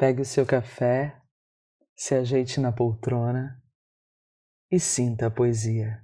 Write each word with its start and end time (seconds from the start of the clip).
Pegue 0.00 0.22
o 0.22 0.24
seu 0.24 0.46
café, 0.46 1.14
se 1.94 2.14
ajeite 2.14 2.58
na 2.58 2.72
poltrona 2.72 3.62
e 4.70 4.80
sinta 4.80 5.26
a 5.26 5.30
poesia. 5.30 6.02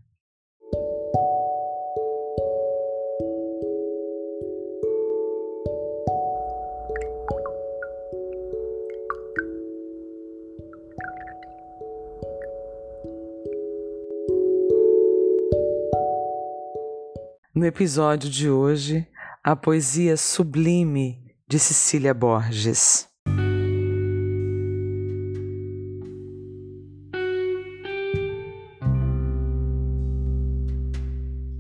No 17.55 17.65
episódio 17.65 18.29
de 18.29 18.51
hoje, 18.51 19.09
a 19.43 19.57
poesia 19.57 20.19
sublime 20.19 21.35
de 21.49 21.59
Cecília 21.59 22.13
Borges. 22.13 23.16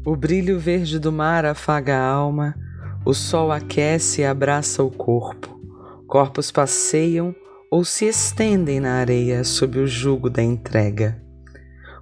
O 0.07 0.15
brilho 0.15 0.57
verde 0.57 1.01
do 1.01 1.11
mar 1.11 1.45
afaga 1.45 1.97
a 1.97 2.09
alma, 2.09 2.55
o 3.05 3.13
sol 3.13 3.51
aquece 3.51 4.21
e 4.21 4.25
abraça 4.25 4.81
o 4.81 4.89
corpo. 4.89 5.61
Corpos 6.07 6.53
passeiam 6.53 7.35
ou 7.69 7.85
se 7.85 8.05
estendem 8.05 8.79
na 8.79 8.93
areia 9.01 9.43
sob 9.43 9.81
o 9.81 9.87
jugo 9.89 10.31
da 10.31 10.41
entrega. 10.41 11.21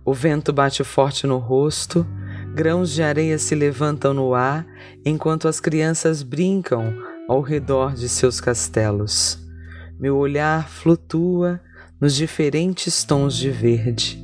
O 0.04 0.12
vento 0.12 0.52
bate 0.52 0.84
forte 0.84 1.26
no 1.26 1.38
rosto, 1.38 2.06
grãos 2.54 2.90
de 2.90 3.02
areia 3.02 3.38
se 3.38 3.54
levantam 3.54 4.12
no 4.12 4.34
ar 4.34 4.66
enquanto 5.02 5.48
as 5.48 5.59
crianças 5.59 6.23
brincam 6.23 6.95
ao 7.26 7.40
redor 7.40 7.95
de 7.95 8.06
seus 8.06 8.38
castelos. 8.38 9.42
Meu 9.98 10.18
olhar 10.18 10.68
flutua 10.68 11.59
nos 11.98 12.14
diferentes 12.14 13.02
tons 13.02 13.34
de 13.34 13.50
verde, 13.50 14.23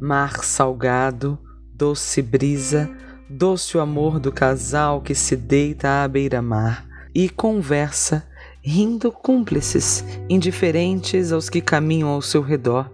mar 0.00 0.42
salgado, 0.42 1.38
doce 1.74 2.22
brisa, 2.22 2.90
doce 3.28 3.76
o 3.76 3.80
amor 3.80 4.18
do 4.18 4.32
casal 4.32 5.02
que 5.02 5.14
se 5.14 5.36
deita 5.36 6.02
à 6.02 6.08
beira-mar 6.08 6.86
e 7.14 7.28
conversa, 7.28 8.26
rindo 8.62 9.12
cúmplices, 9.12 10.04
indiferentes 10.28 11.32
aos 11.32 11.50
que 11.50 11.60
caminham 11.60 12.08
ao 12.08 12.22
seu 12.22 12.40
redor, 12.40 12.90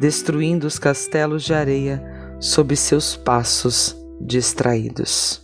destruindo 0.00 0.66
os 0.66 0.78
castelos 0.78 1.44
de 1.44 1.54
areia 1.54 2.02
sob 2.40 2.74
seus 2.74 3.16
passos 3.16 3.96
distraídos. 4.20 5.40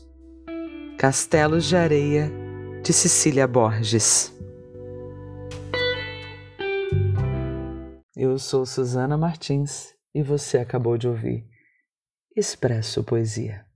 Castelos 0.98 1.64
de 1.64 1.76
Areia, 1.76 2.32
de 2.82 2.92
Cecília 2.92 3.46
Borges. 3.46 4.34
Eu 8.16 8.36
sou 8.36 8.66
Susana 8.66 9.16
Martins 9.16 9.94
e 10.12 10.24
você 10.24 10.58
acabou 10.58 10.98
de 10.98 11.06
ouvir 11.06 11.46
Expresso 12.34 13.04
Poesia. 13.04 13.67